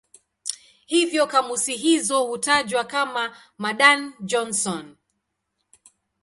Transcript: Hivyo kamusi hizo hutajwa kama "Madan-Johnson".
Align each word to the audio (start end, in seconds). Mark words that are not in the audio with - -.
Hivyo 0.85 1.27
kamusi 1.27 1.75
hizo 1.75 2.23
hutajwa 2.23 2.83
kama 2.83 3.37
"Madan-Johnson". 3.57 4.95